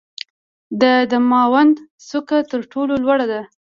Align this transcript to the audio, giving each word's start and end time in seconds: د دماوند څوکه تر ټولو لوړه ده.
د 0.81 0.83
دماوند 1.11 1.75
څوکه 2.07 2.37
تر 2.51 2.61
ټولو 2.71 2.93
لوړه 3.03 3.25
ده. 3.31 3.41